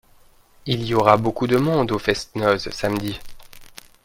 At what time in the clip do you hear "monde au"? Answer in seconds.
1.57-1.99